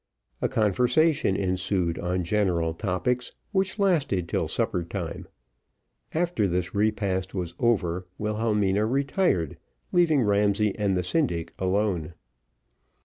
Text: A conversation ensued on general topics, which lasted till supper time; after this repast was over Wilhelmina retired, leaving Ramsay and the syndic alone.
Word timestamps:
A 0.41 0.49
conversation 0.49 1.35
ensued 1.35 1.99
on 1.99 2.23
general 2.23 2.73
topics, 2.73 3.33
which 3.51 3.77
lasted 3.77 4.27
till 4.27 4.47
supper 4.47 4.83
time; 4.83 5.27
after 6.11 6.47
this 6.47 6.73
repast 6.73 7.35
was 7.35 7.53
over 7.59 8.07
Wilhelmina 8.17 8.87
retired, 8.87 9.57
leaving 9.91 10.23
Ramsay 10.23 10.73
and 10.75 10.97
the 10.97 11.03
syndic 11.03 11.53
alone. 11.59 12.15